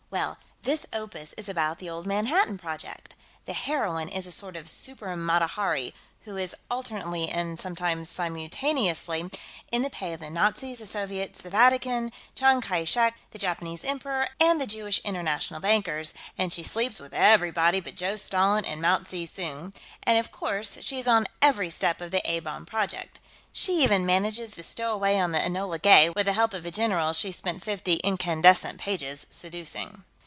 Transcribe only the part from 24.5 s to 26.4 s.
to stow away on the Enola Gay, with the